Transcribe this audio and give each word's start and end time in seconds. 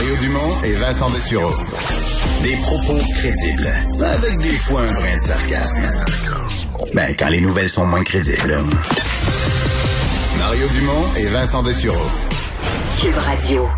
Mario 0.00 0.16
Dumont 0.16 0.62
et 0.62 0.72
Vincent 0.72 1.10
Dessureau. 1.10 1.52
Des 2.42 2.56
propos 2.56 2.96
crédibles, 3.16 3.68
avec 4.02 4.38
des 4.38 4.56
fois 4.56 4.80
un 4.80 4.94
brin 4.94 5.14
de 5.14 5.20
sarcasme. 5.20 5.82
Ben, 6.94 7.14
quand 7.18 7.28
les 7.28 7.42
nouvelles 7.42 7.68
sont 7.68 7.84
moins 7.84 8.02
crédibles. 8.02 8.56
Mario 10.38 10.66
Dumont 10.68 11.04
et 11.18 11.26
Vincent 11.26 11.62
Dessureau. 11.62 12.08
Cube 12.98 13.14
Radio. 13.14 13.68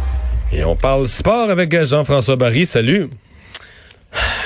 Et 0.53 0.63
on 0.63 0.77
parle 0.77 1.09
sport 1.09 1.51
avec 1.51 1.75
Jean-François 1.83 2.37
Barry. 2.37 2.67
Salut. 2.67 3.11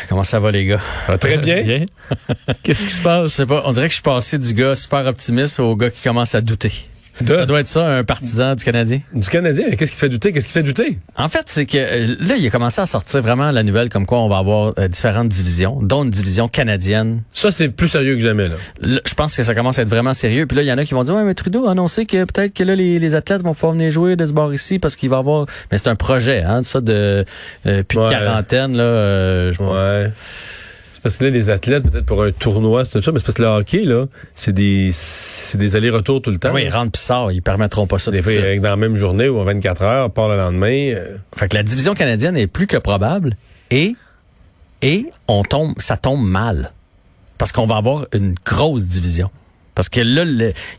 Comment 0.08 0.24
ça 0.24 0.40
va, 0.40 0.50
les 0.52 0.64
gars? 0.64 0.80
Ah, 1.08 1.18
très 1.18 1.36
bien. 1.36 1.84
Qu'est-ce 2.62 2.86
qui 2.86 2.94
se 2.94 3.02
passe? 3.02 3.32
Je 3.32 3.36
sais 3.36 3.46
pas. 3.46 3.64
On 3.66 3.72
dirait 3.72 3.88
que 3.88 3.92
je 3.92 3.96
suis 3.96 4.02
passé 4.02 4.38
du 4.38 4.54
gars 4.54 4.74
super 4.76 5.06
optimiste 5.06 5.60
au 5.60 5.76
gars 5.76 5.90
qui 5.90 6.02
commence 6.02 6.34
à 6.34 6.40
douter. 6.40 6.72
Ça 7.24 7.46
doit 7.46 7.60
être 7.60 7.68
ça, 7.68 7.86
un 7.86 8.04
partisan 8.04 8.54
du 8.54 8.64
Canadien. 8.64 9.00
Du 9.14 9.28
Canadien? 9.28 9.70
Qu'est-ce 9.70 9.90
qui 9.90 9.96
te 9.96 10.00
fait 10.00 10.08
douter? 10.08 10.32
Qu'est-ce 10.32 10.46
qui 10.46 10.52
te 10.52 10.58
fait 10.58 10.62
douter? 10.62 10.98
En 11.16 11.28
fait, 11.28 11.44
c'est 11.46 11.64
que 11.64 11.78
euh, 11.78 12.16
là, 12.20 12.36
il 12.36 12.46
a 12.46 12.50
commencé 12.50 12.80
à 12.80 12.86
sortir 12.86 13.22
vraiment 13.22 13.50
la 13.50 13.62
nouvelle 13.62 13.88
comme 13.88 14.04
quoi 14.04 14.18
on 14.18 14.28
va 14.28 14.38
avoir 14.38 14.74
euh, 14.78 14.88
différentes 14.88 15.28
divisions, 15.28 15.78
dont 15.82 16.04
une 16.04 16.10
division 16.10 16.48
canadienne. 16.48 17.22
Ça, 17.32 17.50
c'est 17.50 17.68
plus 17.68 17.88
sérieux 17.88 18.16
que 18.16 18.20
jamais. 18.20 18.48
Là. 18.48 19.00
je 19.04 19.14
pense 19.14 19.34
que 19.36 19.44
ça 19.44 19.54
commence 19.54 19.78
à 19.78 19.82
être 19.82 19.88
vraiment 19.88 20.14
sérieux. 20.14 20.46
Puis 20.46 20.56
là, 20.56 20.62
il 20.62 20.66
y 20.66 20.72
en 20.72 20.78
a 20.78 20.84
qui 20.84 20.94
vont 20.94 21.04
dire, 21.04 21.14
ouais, 21.14 21.24
mais 21.24 21.34
Trudeau 21.34 21.66
a 21.66 21.70
annoncé 21.70 22.04
que 22.04 22.24
peut-être 22.24 22.52
que 22.52 22.64
là, 22.64 22.74
les, 22.74 23.14
athlètes 23.14 23.42
vont 23.42 23.54
pouvoir 23.54 23.72
venir 23.72 23.90
jouer 23.90 24.16
de 24.16 24.26
ce 24.26 24.32
bord 24.32 24.52
ici 24.52 24.78
parce 24.78 24.96
qu'il 24.96 25.08
va 25.08 25.18
avoir... 25.18 25.46
Mais 25.70 25.78
c'est 25.78 25.88
un 25.88 25.96
projet, 25.96 26.42
hein, 26.42 26.62
ça, 26.62 26.80
de 26.80 27.24
euh, 27.66 27.82
plus 27.82 27.98
de 27.98 28.10
quarantaine. 28.10 28.76
Là, 28.76 29.52
je 29.52 29.62
ouais. 29.62 30.12
Parce 31.06 31.18
que 31.18 31.24
là, 31.24 31.30
les 31.30 31.50
athlètes, 31.50 31.88
peut-être 31.88 32.04
pour 32.04 32.24
un 32.24 32.32
tournoi, 32.32 32.84
c'est 32.84 33.00
ça, 33.00 33.12
mais 33.12 33.20
c'est 33.20 33.26
parce 33.26 33.36
que 33.36 33.42
le 33.42 33.48
hockey, 33.48 33.84
là, 33.84 34.06
c'est 34.34 34.52
des, 34.52 34.90
c'est 35.46 35.58
des 35.58 35.76
allers-retours 35.76 36.20
tout 36.22 36.30
le 36.30 36.38
temps. 36.38 36.52
Oui, 36.52 36.64
ils 36.64 36.70
rentrent 36.70 36.92
pis 36.92 37.00
sortent, 37.00 37.32
ils 37.32 37.42
permettront 37.42 37.86
pas 37.86 37.98
ça. 37.98 38.10
Des 38.10 38.22
fois, 38.22 38.32
dans 38.32 38.70
la 38.70 38.76
même 38.76 38.96
journée 38.96 39.28
ou 39.28 39.38
en 39.38 39.44
24 39.44 39.82
heures, 39.82 40.10
part 40.10 40.28
le 40.28 40.36
lendemain. 40.36 40.92
Euh. 40.94 41.16
Fait 41.34 41.48
que 41.48 41.56
la 41.56 41.62
division 41.62 41.94
canadienne 41.94 42.36
est 42.36 42.46
plus 42.46 42.66
que 42.66 42.76
probable 42.76 43.36
et, 43.70 43.94
et 44.82 45.06
on 45.28 45.42
tombe, 45.42 45.74
ça 45.78 45.96
tombe 45.96 46.24
mal. 46.24 46.72
Parce 47.38 47.52
qu'on 47.52 47.66
va 47.66 47.76
avoir 47.76 48.06
une 48.12 48.34
grosse 48.44 48.86
division. 48.86 49.30
Parce 49.76 49.90
que 49.90 50.00
là, 50.00 50.24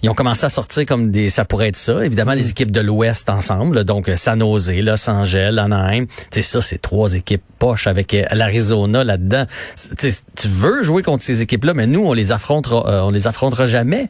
ils 0.02 0.09
ont 0.09 0.16
commencé 0.16 0.44
à 0.44 0.50
sortir 0.50 0.84
comme 0.88 1.12
des... 1.12 1.30
Ça 1.30 1.45
pourrait 1.45 1.67
être 1.67 1.78
ça. 1.78 2.03
Évidemment, 2.03 2.34
les 2.34 2.45
mm. 2.45 2.50
équipes 2.50 2.72
de 2.72 2.81
l'Ouest 2.81 3.30
ensemble. 3.30 3.84
donc, 3.84 4.12
San 4.16 4.39
Jose, 4.39 4.73
Los 4.73 5.08
Angeles, 5.08 5.56
Anaheim. 5.59 6.08
Tu 6.08 6.14
sais, 6.31 6.42
ça, 6.42 6.62
c'est 6.62 6.81
trois 6.81 7.14
équipes 7.14 7.44
poches 7.59 7.86
avec 7.86 8.16
euh, 8.16 8.26
l'Arizona 8.31 9.04
là-dedans. 9.04 9.45
Tu 10.00 10.48
veux 10.48 10.84
jouer 10.84 11.04
contre 11.04 11.23
ces 11.23 11.44
équipes-là, 11.44 11.76
mais 11.76 11.86
nous, 11.86 12.04
on 12.04 12.14
les 12.14 12.31
affrontera, 12.31 12.89
euh, 12.89 13.02
on 13.02 13.12
les 13.12 13.28
affrontera 13.28 13.67
jamais. 13.67 14.09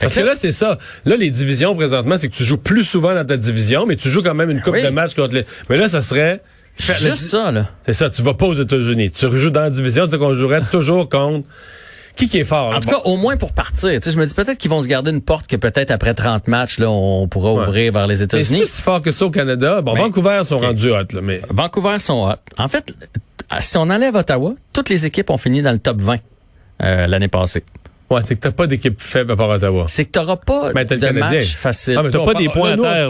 Parce 0.00 0.14
que, 0.14 0.20
là, 0.20 0.32
c'est 0.34 0.50
ça. 0.52 0.78
Là, 1.04 1.16
les 1.16 1.28
divisions, 1.28 1.76
présentement, 1.76 2.16
c'est 2.18 2.30
que 2.30 2.34
tu 2.34 2.44
joues 2.44 2.56
plus 2.56 2.84
souvent 2.84 3.14
dans 3.14 3.26
ta 3.26 3.36
division, 3.36 3.84
mais 3.84 3.96
tu 3.96 4.08
joues 4.08 4.22
quand 4.22 4.34
même 4.34 4.50
une 4.50 4.62
coupe 4.62 4.82
de 4.82 4.88
matchs 4.88 5.14
contre 5.14 5.34
les... 5.34 5.44
Mais 5.68 5.76
là, 5.76 5.90
ça 5.90 6.00
serait... 6.00 6.40
Juste 6.78 7.16
ça, 7.16 7.52
là. 7.52 7.68
C'est 7.84 7.92
ça. 7.92 8.08
Tu 8.08 8.22
vas 8.22 8.32
pas 8.32 8.46
aux 8.46 8.54
États-Unis. 8.54 9.10
Tu 9.10 9.26
rejoues 9.26 9.50
dans 9.50 9.60
la 9.60 9.68
division, 9.68 10.06
tu 10.06 10.12
sais 10.12 10.18
qu'on 10.18 10.32
jouerait 10.32 10.62
toujours 10.70 11.06
contre 11.10 11.46
qui 12.16 12.28
qui 12.28 12.38
est 12.38 12.44
fort? 12.44 12.74
En 12.74 12.80
tout 12.80 12.88
cas, 12.88 13.00
au 13.04 13.16
moins 13.16 13.36
pour 13.36 13.52
partir. 13.52 13.90
Tu 13.90 14.00
sais, 14.00 14.10
je 14.10 14.18
me 14.18 14.26
dis 14.26 14.34
peut-être 14.34 14.58
qu'ils 14.58 14.70
vont 14.70 14.82
se 14.82 14.88
garder 14.88 15.10
une 15.10 15.20
porte 15.20 15.46
que 15.46 15.56
peut-être 15.56 15.90
après 15.90 16.14
30 16.14 16.48
matchs, 16.48 16.78
là, 16.78 16.90
on 16.90 17.28
pourra 17.28 17.52
ouvrir 17.52 17.92
vers 17.92 18.06
les 18.06 18.22
États-Unis? 18.22 18.60
C'est 18.60 18.66
si 18.66 18.82
fort 18.82 19.02
que 19.02 19.12
ça 19.12 19.26
au 19.26 19.30
Canada? 19.30 19.80
Bon, 19.80 19.94
Vancouver 19.94 20.42
sont 20.44 20.58
rendus 20.58 20.90
hot, 20.90 21.12
là, 21.12 21.20
mais. 21.22 21.40
Vancouver 21.50 21.98
sont 21.98 22.28
hot. 22.28 22.34
En 22.58 22.68
fait, 22.68 22.94
si 23.60 23.76
on 23.76 23.82
enlève 23.82 24.14
Ottawa, 24.14 24.54
toutes 24.72 24.88
les 24.88 25.06
équipes 25.06 25.30
ont 25.30 25.38
fini 25.38 25.62
dans 25.62 25.72
le 25.72 25.78
top 25.78 26.00
20 26.00 26.18
euh, 26.82 27.06
l'année 27.06 27.28
passée. 27.28 27.64
Ouais, 28.12 28.20
c'est 28.24 28.36
que 28.36 28.40
t'as 28.40 28.50
pas 28.50 28.66
d'équipe 28.66 29.00
faible 29.00 29.32
à 29.32 29.36
part 29.36 29.48
Ottawa. 29.48 29.86
C'est 29.88 30.04
que 30.04 30.10
t'auras 30.10 30.36
pas 30.36 30.72
ben, 30.74 30.84
de 30.84 31.18
match 31.18 31.56
facile. 31.56 31.96
Ah, 31.98 32.02
t'as 32.12 32.24
pas 32.24 32.34
des 32.34 32.48
points 32.50 32.72
à 32.72 32.76
terre. 32.76 33.08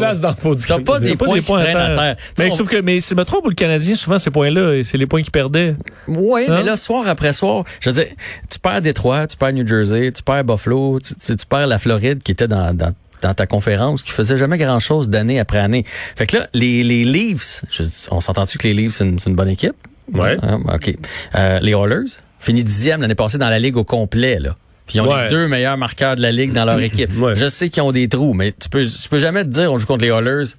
T'as 0.67 0.81
pas 0.81 1.01
des 1.01 1.17
points 1.17 1.39
qui 1.41 1.45
traînent 1.45 1.77
à 1.77 1.97
terre. 1.97 2.17
Mais 2.39 2.51
je 2.51 2.55
trouve 2.55 2.69
que, 2.69 2.81
mais 2.81 3.01
si 3.01 3.15
me 3.15 3.25
trompe, 3.25 3.47
le 3.49 3.55
Canadien, 3.55 3.95
souvent, 3.95 4.19
ces 4.19 4.31
points-là, 4.31 4.83
c'est 4.85 4.99
les 4.99 5.07
points 5.07 5.23
qui 5.23 5.31
perdaient. 5.31 5.75
Oui, 6.07 6.45
mais 6.49 6.55
hein? 6.57 6.63
là, 6.63 6.77
soir 6.77 7.09
après 7.09 7.33
soir, 7.33 7.65
je 7.81 7.91
veux 7.91 7.95
dire, 7.95 8.13
tu 8.51 8.59
perds 8.59 8.81
Détroit, 8.81 9.27
tu 9.27 9.37
perds 9.37 9.53
New 9.53 9.67
Jersey, 9.67 10.13
tu 10.13 10.23
perds 10.23 10.45
Buffalo, 10.45 11.01
tu, 11.01 11.15
tu 11.15 11.47
perds 11.47 11.67
la 11.67 11.79
Floride 11.79 12.23
qui 12.23 12.33
était 12.33 12.49
dans, 12.49 12.75
dans 12.75 12.95
dans 13.23 13.35
ta 13.35 13.47
conférence 13.47 14.03
qui 14.03 14.11
faisait 14.11 14.37
jamais 14.37 14.59
grand 14.59 14.81
chose 14.81 15.09
d'année 15.09 15.39
après 15.39 15.59
année. 15.59 15.85
Fait 16.17 16.27
que 16.27 16.39
là, 16.39 16.49
les, 16.55 16.83
les 16.83 17.05
Leafs, 17.05 17.65
on 18.11 18.21
s'entend-tu 18.21 18.59
que 18.59 18.67
les 18.67 18.75
Leafs, 18.75 18.95
c'est 18.95 19.05
une, 19.05 19.17
une, 19.25 19.37
bonne 19.37 19.49
équipe? 19.49 19.77
Ouais. 20.13 20.37
Hein? 20.43 20.61
OK. 20.75 20.93
Euh, 21.37 21.61
les 21.61 21.71
Oilers, 21.71 22.11
fini 22.41 22.65
dixième 22.65 23.01
l'année 23.01 23.15
passée 23.15 23.39
dans 23.39 23.49
la 23.49 23.61
Ligue 23.61 23.77
au 23.77 23.85
complet, 23.85 24.41
là. 24.41 24.57
Puis 24.87 24.99
ils 24.99 25.01
ont 25.01 25.17
les 25.17 25.29
deux 25.29 25.49
meilleurs 25.49 25.77
marqueurs 25.77 26.17
de 26.17 26.23
la 26.23 26.33
ligue 26.33 26.53
dans 26.53 26.65
leur 26.65 26.81
équipe. 26.81 27.11
Je 27.35 27.49
sais 27.49 27.69
qu'ils 27.71 27.83
ont 27.83 27.93
des 27.93 28.09
trous, 28.09 28.35
mais 28.35 28.53
tu 28.53 28.69
peux, 28.69 28.85
tu 28.85 29.09
peux 29.09 29.19
jamais 29.19 29.45
te 29.45 29.49
dire 29.49 29.73
on 29.73 29.79
joue 29.79 29.87
contre 29.87 30.03
les 30.05 30.11
Oilers. 30.11 30.55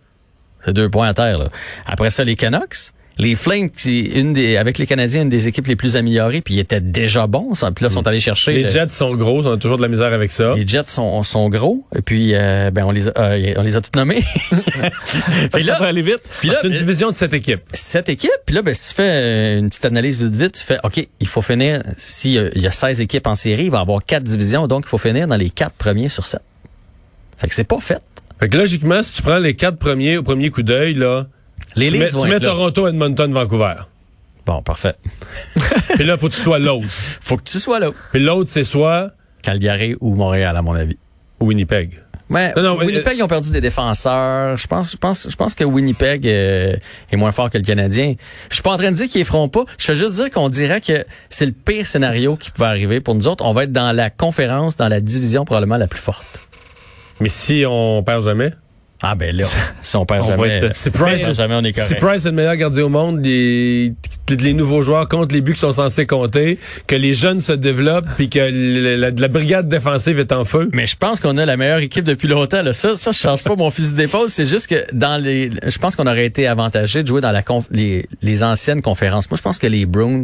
C'est 0.65 0.73
deux 0.73 0.89
points 0.89 1.09
à 1.09 1.13
terre. 1.13 1.37
Là. 1.37 1.49
Après 1.85 2.09
ça, 2.09 2.23
les 2.23 2.35
Canucks. 2.35 2.93
Les 3.19 3.35
Flames, 3.35 3.69
qui 3.69 4.01
une 4.01 4.33
des, 4.33 4.57
avec 4.57 4.77
les 4.77 4.87
Canadiens, 4.87 5.21
une 5.21 5.29
des 5.29 5.47
équipes 5.47 5.67
les 5.67 5.75
plus 5.75 5.95
améliorées, 5.95 6.41
puis 6.41 6.55
ils 6.55 6.59
étaient 6.59 6.81
déjà 6.81 7.27
bons. 7.27 7.53
Ça, 7.53 7.71
puis 7.71 7.83
là, 7.83 7.91
sont 7.91 8.01
mm. 8.01 8.07
allés 8.07 8.19
chercher. 8.19 8.53
Les 8.53 8.67
Jets 8.67 8.89
sont 8.89 9.13
gros, 9.15 9.45
on 9.45 9.53
a 9.53 9.57
toujours 9.57 9.77
de 9.77 9.83
la 9.83 9.87
misère 9.87 10.13
avec 10.13 10.31
ça. 10.31 10.55
Les 10.55 10.67
Jets 10.67 10.87
sont, 10.87 11.21
sont 11.21 11.49
gros, 11.49 11.85
et 11.95 12.01
puis 12.01 12.33
euh, 12.33 12.71
ben 12.71 12.85
on 12.85 12.91
les 12.91 13.09
a, 13.09 13.13
euh, 13.17 13.53
on 13.57 13.61
les 13.61 13.75
a 13.75 13.81
tous 13.81 13.97
nommés. 13.97 14.23
puis 15.53 15.63
là, 15.63 15.73
ça 15.75 15.79
va 15.79 15.87
aller 15.87 16.01
vite. 16.01 16.21
Puis 16.39 16.49
là, 16.49 16.57
c'est 16.61 16.67
une 16.67 16.77
division 16.77 17.09
de 17.09 17.15
sept 17.15 17.33
équipes. 17.33 17.61
Sept 17.73 18.09
équipes. 18.09 18.31
Puis 18.45 18.55
là, 18.55 18.61
ben 18.61 18.73
si 18.73 18.89
tu 18.89 18.95
fais 18.95 19.57
une 19.57 19.69
petite 19.69 19.85
analyse 19.85 20.23
vite 20.23 20.35
vite, 20.35 20.53
tu 20.53 20.63
fais, 20.63 20.79
ok, 20.83 21.07
il 21.19 21.27
faut 21.27 21.41
finir. 21.41 21.83
S'il 21.97 22.51
y 22.55 22.67
a 22.67 22.71
16 22.71 23.01
équipes 23.01 23.27
en 23.27 23.35
série, 23.35 23.65
il 23.65 23.71
va 23.71 23.77
y 23.79 23.81
avoir 23.81 24.03
quatre 24.03 24.23
divisions, 24.23 24.67
donc 24.67 24.83
il 24.85 24.89
faut 24.89 24.97
finir 24.97 25.27
dans 25.27 25.37
les 25.37 25.49
quatre 25.49 25.75
premiers 25.75 26.09
sur 26.09 26.25
sept. 26.25 26.41
Fait 27.37 27.47
que 27.47 27.55
c'est 27.55 27.63
pas 27.63 27.79
fait. 27.79 28.01
Fait 28.39 28.49
que 28.49 28.57
logiquement, 28.57 29.03
si 29.03 29.13
tu 29.13 29.21
prends 29.21 29.37
les 29.37 29.55
quatre 29.55 29.77
premiers 29.77 30.17
au 30.17 30.23
premier 30.23 30.49
coup 30.49 30.63
d'œil, 30.63 30.95
là, 30.95 31.27
les 31.75 31.91
tu 31.91 31.97
mets, 31.97 32.09
tu 32.09 32.17
mets 32.17 32.39
Toronto, 32.39 32.87
Edmonton, 32.87 33.31
Vancouver. 33.33 33.75
Bon, 34.45 34.61
parfait. 34.61 34.95
Puis 35.95 36.03
là, 36.03 36.17
faut 36.17 36.27
que 36.27 36.33
tu 36.33 36.41
sois 36.41 36.59
l'autre. 36.59 36.85
Faut 36.89 37.37
que 37.37 37.43
tu 37.43 37.59
sois 37.59 37.79
l'autre. 37.79 37.97
Puis 38.11 38.21
l'autre, 38.21 38.49
c'est 38.49 38.63
soit... 38.63 39.11
Calgary 39.41 39.95
ou 39.99 40.15
Montréal, 40.15 40.55
à 40.55 40.61
mon 40.61 40.73
avis. 40.73 40.97
Ou 41.39 41.47
Winnipeg. 41.47 41.99
Mais 42.29 42.53
non, 42.55 42.77
Winnipeg, 42.77 43.17
ils 43.17 43.23
ont 43.23 43.27
perdu 43.27 43.51
des 43.51 43.61
défenseurs. 43.61 44.57
Je 44.57 44.65
pense, 44.65 44.91
je 44.91 44.97
pense, 44.97 45.27
je 45.29 45.35
pense 45.35 45.53
que 45.53 45.63
Winnipeg 45.63 46.25
euh, 46.25 46.75
est 47.11 47.15
moins 47.15 47.31
fort 47.31 47.49
que 47.49 47.57
le 47.57 47.63
Canadien. 47.63 48.15
Je 48.49 48.55
suis 48.55 48.63
pas 48.63 48.71
en 48.71 48.77
train 48.77 48.91
de 48.91 48.95
dire 48.95 49.07
qu'ils 49.07 49.25
feront 49.25 49.49
pas. 49.49 49.65
Je 49.77 49.91
veux 49.91 49.97
juste 49.97 50.15
dire 50.15 50.31
qu'on 50.31 50.49
dirait 50.49 50.81
que 50.81 51.05
c'est 51.29 51.45
le 51.45 51.51
pire 51.51 51.85
scénario 51.85 52.35
qui 52.37 52.49
pouvait 52.49 52.67
arriver 52.67 53.01
pour 53.01 53.13
nous 53.13 53.27
autres. 53.27 53.45
On 53.45 53.51
va 53.51 53.65
être 53.65 53.71
dans 53.71 53.91
la 53.91 54.09
conférence, 54.09 54.77
dans 54.77 54.87
la 54.87 55.01
division 55.01 55.45
probablement 55.45 55.77
la 55.77 55.87
plus 55.87 55.99
forte. 55.99 56.25
Mais 57.19 57.29
si 57.29 57.65
on 57.67 58.01
perd 58.03 58.23
jamais? 58.23 58.53
Ah 59.05 59.15
ben 59.15 59.35
là, 59.35 59.43
si 59.81 59.95
on 59.97 60.05
perd 60.05 60.25
jamais, 60.25 60.61
si 60.71 60.89
Price, 60.89 61.35
jamais 61.35 61.55
on 61.55 61.63
est 61.65 61.73
correct. 61.73 61.89
Si 61.89 61.95
Price 61.95 62.25
est 62.25 62.29
le 62.29 62.35
meilleur 62.35 62.55
gardien 62.55 62.85
au 62.85 62.89
monde, 62.89 63.21
les, 63.21 63.91
les 64.29 64.53
nouveaux 64.53 64.81
joueurs 64.81 65.09
comptent 65.09 65.33
les 65.33 65.41
buts 65.41 65.51
qui 65.51 65.59
sont 65.59 65.73
censés 65.73 66.05
compter, 66.05 66.57
que 66.87 66.95
les 66.95 67.13
jeunes 67.13 67.41
se 67.41 67.51
développent, 67.51 68.07
puis 68.15 68.29
que 68.29 68.39
la, 68.39 69.11
la, 69.11 69.27
brigade 69.27 69.67
défensive 69.67 70.19
est 70.19 70.31
en 70.31 70.45
feu. 70.45 70.69
Mais 70.71 70.85
je 70.85 70.95
pense 70.95 71.19
qu'on 71.19 71.37
a 71.37 71.45
la 71.45 71.57
meilleure 71.57 71.79
équipe 71.79 72.05
depuis 72.05 72.29
longtemps. 72.29 72.61
Là. 72.61 72.71
Ça, 72.71 72.95
ça, 72.95 73.11
je 73.11 73.17
change 73.19 73.43
pas 73.43 73.57
mon 73.57 73.69
fusil 73.71 73.93
d'épaule. 73.93 74.29
C'est 74.29 74.45
juste 74.45 74.67
que 74.67 74.85
dans 74.93 75.21
les, 75.21 75.49
je 75.67 75.77
pense 75.79 75.97
qu'on 75.97 76.07
aurait 76.07 76.25
été 76.25 76.47
avantagé 76.47 77.03
de 77.03 77.07
jouer 77.07 77.19
dans 77.19 77.31
la 77.31 77.43
les, 77.71 78.07
les 78.21 78.41
anciennes 78.41 78.81
conférences. 78.81 79.29
Moi, 79.29 79.35
je 79.37 79.43
pense 79.43 79.59
que 79.59 79.67
les 79.67 79.85
Bruins 79.85 80.23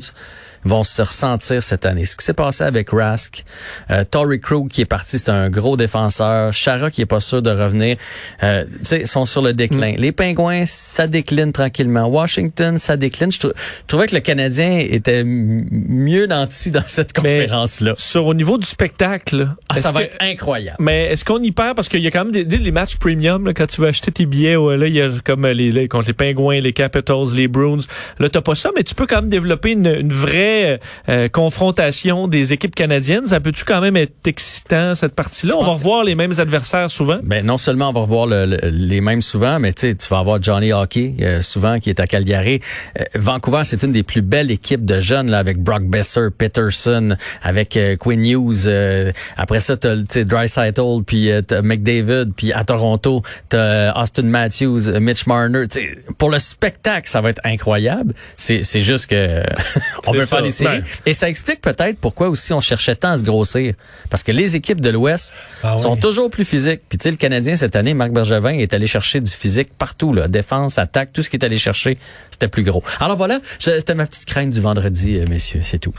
vont 0.66 0.84
se 0.84 1.02
ressentir 1.02 1.64
cette 1.64 1.86
année. 1.86 2.06
Ce 2.06 2.16
qui 2.16 2.26
s'est 2.26 2.34
passé 2.34 2.64
avec 2.64 2.90
Rask, 2.92 3.44
euh, 3.92 4.04
Tory 4.04 4.40
Krug 4.40 4.70
qui 4.70 4.82
est 4.82 4.86
parti, 4.86 5.20
c'est 5.20 5.30
un 5.30 5.50
gros 5.50 5.78
défenseur, 5.78 6.54
Chara 6.54 6.92
qui 6.92 7.02
est 7.02 7.06
pas 7.06 7.20
sûr 7.20 7.42
de 7.42 7.50
revenir, 7.50 7.98
euh, 8.44 8.66
tu 8.66 8.78
sais, 8.84 9.06
sont 9.06 9.26
sur 9.26 9.42
le 9.42 9.54
déclin. 9.54 9.94
Mm. 9.94 9.98
Les 9.98 10.12
Pingouins, 10.12 10.66
ça 10.66 11.08
décline 11.08 11.52
tranquillement. 11.52 12.08
Washington, 12.08 12.78
ça 12.78 12.98
décline. 12.98 13.32
Je, 13.32 13.48
trouvais 13.88 14.08
que 14.08 14.16
le 14.16 14.22
Canadien 14.22 14.80
était 14.80 15.24
mieux 15.24 16.26
nanti 16.26 16.72
dans 16.72 16.84
cette 16.88 17.14
conférence-là. 17.14 17.94
Sur 17.98 18.26
au 18.26 18.34
niveau 18.34 18.58
du 18.58 18.68
spectacle, 18.68 19.50
ah, 19.70 19.78
ça 19.78 19.92
va 19.92 20.04
être 20.04 20.18
incroyable. 20.20 20.78
Mais 20.80 21.06
est-ce 21.06 21.26
qu'on 21.26 21.42
y 21.42 21.52
perd? 21.52 21.76
Parce 21.76 21.90
qu'il 21.90 22.02
y 22.02 22.08
a 22.08 22.12
quand 22.12 22.26
même 22.26 22.34
des, 22.34 22.58
les 22.58 22.72
matchs 22.72 22.98
premium 22.98 23.46
là, 23.46 23.54
quand 23.54 23.68
tu 23.68 23.82
veux 23.82 23.88
acheter 23.88 24.12
tes 24.12 24.26
billets, 24.26 24.56
là 24.56 24.88
il 24.88 24.94
y 24.94 25.02
a 25.02 25.10
comme 25.24 25.46
les, 25.48 25.72
les, 25.72 25.88
contre 25.88 26.08
les 26.08 26.14
Pingouins, 26.14 26.60
les 26.60 26.74
Capitals, 26.74 27.34
les 27.36 27.48
Bruins. 27.48 27.80
Là 28.20 28.30
t'as 28.30 28.42
pas 28.42 28.56
ça, 28.56 28.72
mais 28.76 28.84
tu 28.84 28.96
peux 28.96 29.08
quand 29.08 29.22
même 29.22 29.30
développer 29.30 29.72
une, 29.72 29.88
une 29.88 30.14
vraie 30.14 30.49
vraie 30.50 30.80
euh, 31.10 31.30
confrontation 31.30 32.28
des 32.28 32.54
équipes 32.54 32.76
canadiennes. 32.76 33.28
Ça 33.28 33.40
peut-tu 33.40 33.64
quand 33.66 33.82
même 33.82 33.98
être 33.98 34.14
excitant 34.26 34.96
cette 34.96 35.14
partie-là? 35.16 35.54
On 35.58 35.64
va 35.64 35.72
revoir 35.74 36.04
les 36.04 36.16
mêmes 36.16 36.34
adversaires 36.38 36.90
souvent. 36.92 37.20
Ben 37.24 37.46
non 37.46 37.58
seulement 37.58 37.90
on 37.90 37.94
va 37.94 38.02
revoir 38.02 38.26
le- 38.28 38.46
le- 38.46 38.70
les 38.70 39.02
mêmes 39.02 39.22
souvent, 39.22 39.60
mais 39.60 39.74
tu 39.74 39.96
tu 39.96 40.08
vas 40.10 40.20
avoir 40.20 40.42
Johnny 40.42 40.72
Hockey 40.74 41.16
euh, 41.22 41.42
souvent 41.42 41.80
qui 41.80 41.90
est 41.90 42.00
à 42.00 42.08
Calgary. 42.08 42.62
Euh, 43.00 43.04
Vancouver, 43.16 43.62
c'est 43.66 43.84
une 43.84 43.92
des 43.92 44.04
plus 44.04 44.22
belles 44.22 44.52
équipes 44.52 44.86
de 44.86 45.00
jeunes 45.02 45.30
là, 45.30 45.40
avec 45.40 45.58
Brock 45.58 45.84
Besser, 45.84 46.28
Peterson, 46.38 47.16
avec 47.42 47.76
euh, 47.78 47.96
Quinn 47.98 48.26
Hughes. 48.26 48.68
euh, 48.68 49.12
après 49.38 49.60
ça, 49.60 49.78
t'as 49.78 49.96
tu 49.98 50.06
sais 50.10 50.26
Drysaitel, 50.26 51.04
puis 51.06 51.32
euh, 51.32 51.42
McDavid, 51.64 52.32
puis 52.36 52.54
à 52.54 52.64
Toronto, 52.64 53.22
t'as 53.50 53.58
euh, 53.58 53.92
Austin 53.96 54.24
Matthews, 54.24 54.88
euh, 54.90 55.00
Mitch 55.00 55.26
Marner. 55.28 55.68
Tu 55.68 55.80
sais, 55.82 55.98
pour 56.18 56.30
le 56.30 56.40
spectacle, 56.40 57.08
ça 57.10 57.22
va 57.22 57.30
être 57.32 57.42
incroyable. 57.44 58.14
C'est 58.38 58.64
juste 58.82 59.08
que 59.08 59.42
on 60.08 60.12
veut. 60.14 60.26
Séries. 60.52 60.82
Et 61.06 61.14
ça 61.14 61.30
explique 61.30 61.62
peut-être 61.62 61.98
pourquoi 62.00 62.30
aussi 62.30 62.54
on 62.54 62.62
cherchait 62.62 62.96
tant 62.96 63.12
à 63.12 63.18
se 63.18 63.24
grossir. 63.24 63.74
Parce 64.10 64.24
que 64.24 64.32
les 64.32 64.56
équipes 64.56 64.82
de 64.82 64.90
l'Ouest 64.90 65.34
Ah 65.64 65.78
sont 65.78 65.94
oui. 65.96 66.00
toujours 66.00 66.30
plus 66.30 66.46
physiques. 66.46 66.82
Puis 66.88 66.98
tu 66.98 67.04
sais, 67.04 67.12
le 67.12 67.18
Canadien, 67.18 67.56
cette 67.56 67.76
année, 67.76 67.94
Marc 67.94 68.12
Bergevin 68.12 68.54
est 68.54 68.74
allé 68.74 68.88
chercher 68.88 69.20
du 69.22 69.32
physique 69.32 69.70
partout. 69.78 70.14
Là. 70.14 70.28
Défense, 70.28 70.78
attaque, 70.78 71.12
tout 71.14 71.22
ce 71.22 71.30
qu'il 71.30 71.42
est 71.42 71.46
allé 71.46 71.58
chercher, 71.58 71.98
c'était 72.32 72.48
plus 72.48 72.64
gros. 72.64 72.84
Alors 73.00 73.18
voilà, 73.18 73.40
c'était 73.60 73.96
ma 73.96 74.06
petite 74.06 74.26
crainte 74.26 74.50
du 74.52 74.62
vendredi, 74.62 75.18
euh, 75.18 75.26
messieurs, 75.30 75.62
c'est 75.64 75.80
tout. 75.80 75.94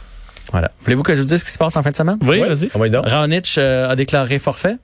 Voilà. 0.53 0.71
Voulez-vous 0.83 1.03
que 1.03 1.15
je 1.15 1.21
vous 1.21 1.27
dise 1.27 1.39
ce 1.41 1.45
qui 1.45 1.51
se 1.53 1.59
passe 1.59 1.77
en 1.77 1.83
fin 1.83 1.91
de 1.91 1.97
semaine? 1.97 2.17
Oui, 2.23 2.41
Ouais. 2.41 2.49
vas-y. 2.49 2.69
Ah 2.75 2.79
oui, 2.79 2.91
donc. 2.91 3.07
Raonic 3.07 3.55
euh, 3.59 3.89
a 3.89 3.95
déclaré 3.95 4.39
forfait. 4.39 4.77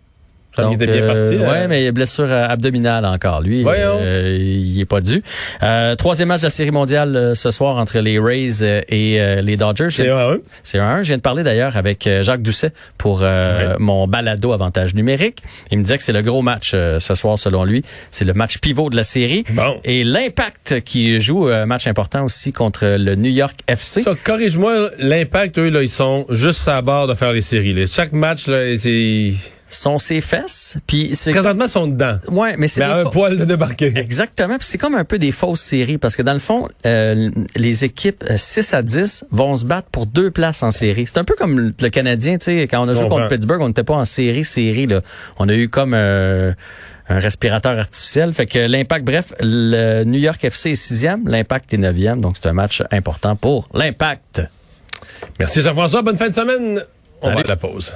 Ça 0.56 0.62
Donc, 0.62 0.74
était 0.74 0.86
bien 0.86 1.02
euh, 1.02 1.06
parti. 1.30 1.44
hein. 1.44 1.48
ouais, 1.48 1.68
mais 1.68 1.82
il 1.84 1.86
a 1.88 1.92
blessure 1.92 2.26
euh, 2.30 2.46
abdominale 2.48 3.04
encore. 3.04 3.42
Lui, 3.42 3.62
euh, 3.66 4.36
il 4.40 4.80
est 4.80 4.84
pas 4.86 5.00
dû. 5.00 5.22
Euh, 5.62 5.94
troisième 5.96 6.28
match 6.28 6.40
de 6.40 6.46
la 6.46 6.50
série 6.50 6.70
mondiale 6.70 7.14
euh, 7.16 7.34
ce 7.34 7.50
soir 7.50 7.76
entre 7.76 7.98
les 7.98 8.18
Rays 8.18 8.62
euh, 8.62 8.80
et 8.88 9.20
euh, 9.20 9.42
les 9.42 9.56
Dodgers. 9.56 9.88
C'est 9.90 10.08
un 10.08 10.16
à 10.16 10.24
un. 10.32 10.38
C'est 10.62 10.78
un. 10.78 11.02
Je 11.02 11.08
viens 11.08 11.16
de 11.18 11.22
parler 11.22 11.42
d'ailleurs 11.42 11.76
avec 11.76 12.06
euh, 12.06 12.22
Jacques 12.22 12.42
Doucet 12.42 12.70
pour 12.98 13.20
euh, 13.22 13.74
mon 13.78 14.06
balado 14.08 14.52
avantage 14.52 14.94
numérique. 14.94 15.38
Il 15.70 15.78
me 15.78 15.82
disait 15.82 15.98
que 15.98 16.02
c'est 16.04 16.12
le 16.12 16.22
gros 16.22 16.42
match 16.42 16.72
euh, 16.74 16.98
ce 16.98 17.14
soir 17.14 17.38
selon 17.38 17.64
lui. 17.64 17.82
C'est 18.10 18.24
le 18.24 18.32
match 18.34 18.58
pivot 18.58 18.90
de 18.90 18.96
la 18.96 19.04
série. 19.04 19.44
Bon. 19.50 19.76
Et 19.84 20.04
l'impact 20.04 20.80
qui 20.84 21.20
joue 21.20 21.48
un 21.48 21.66
match 21.66 21.86
important 21.86 22.24
aussi 22.24 22.52
contre 22.52 22.96
le 22.98 23.14
New 23.14 23.30
York 23.30 23.54
FC. 23.66 24.02
Ça, 24.02 24.12
corrige-moi, 24.24 24.90
l'impact, 24.98 25.58
eux, 25.58 25.68
là, 25.68 25.82
ils 25.82 25.88
sont 25.88 26.24
juste 26.30 26.66
à 26.68 26.80
bord 26.82 27.06
de 27.06 27.14
faire 27.14 27.32
les 27.32 27.40
séries. 27.40 27.74
là. 27.74 27.84
Chaque 27.90 28.12
match, 28.12 28.46
là, 28.46 28.76
c'est. 28.76 29.32
Sont 29.68 29.98
ses 29.98 30.20
fesses. 30.20 30.76
Puis 30.86 31.10
c'est 31.14 31.32
Présentement, 31.32 31.66
sont 31.66 31.86
dedans. 31.88 32.18
ouais, 32.28 32.54
mais 32.56 32.68
c'est 32.68 32.82
un 32.82 33.04
fa- 33.04 33.10
poil 33.10 33.36
de 33.36 33.44
débarquer. 33.44 33.92
Exactement. 33.96 34.56
Puis 34.58 34.66
c'est 34.68 34.78
comme 34.78 34.94
un 34.94 35.04
peu 35.04 35.18
des 35.18 35.32
fausses 35.32 35.60
séries 35.60 35.98
parce 35.98 36.14
que 36.16 36.22
dans 36.22 36.32
le 36.32 36.38
fond, 36.38 36.68
euh, 36.86 37.30
les 37.56 37.84
équipes 37.84 38.24
euh, 38.30 38.36
6 38.36 38.74
à 38.74 38.82
10 38.82 39.24
vont 39.32 39.56
se 39.56 39.64
battre 39.64 39.88
pour 39.90 40.06
deux 40.06 40.30
places 40.30 40.62
en 40.62 40.70
série. 40.70 41.06
C'est 41.06 41.18
un 41.18 41.24
peu 41.24 41.34
comme 41.34 41.58
le 41.58 41.72
le 41.82 41.88
Canadien, 41.90 42.38
tu 42.38 42.44
sais, 42.44 42.62
quand 42.68 42.84
on 42.84 42.88
a 42.88 42.92
joué 42.94 43.02
comprends. 43.02 43.16
contre 43.18 43.28
Pittsburgh, 43.30 43.60
on 43.60 43.68
n'était 43.68 43.82
pas 43.84 43.94
en 43.94 44.04
série, 44.04 44.44
série 44.44 44.86
là. 44.86 45.00
On 45.38 45.48
a 45.48 45.54
eu 45.54 45.68
comme 45.68 45.94
euh, 45.94 46.52
un 47.08 47.18
respirateur 47.18 47.78
artificiel. 47.78 48.32
Fait 48.32 48.46
que 48.46 48.58
l'impact, 48.60 49.04
bref, 49.04 49.32
le 49.40 50.04
New 50.04 50.18
York 50.20 50.42
FC 50.44 50.70
est 50.70 50.74
sixième, 50.76 51.26
l'impact 51.28 51.74
est 51.74 51.78
neuvième, 51.78 52.20
donc 52.20 52.36
c'est 52.40 52.48
un 52.48 52.52
match 52.52 52.82
important 52.92 53.34
pour 53.36 53.68
l'impact. 53.74 54.42
Merci 55.40 55.60
Jean-François. 55.60 56.02
Bonne 56.02 56.16
fin 56.18 56.28
de 56.28 56.34
semaine. 56.34 56.82
On 57.22 57.26
Salut. 57.26 57.36
va 57.36 57.40
à 57.42 57.48
la 57.48 57.56
pause. 57.56 57.92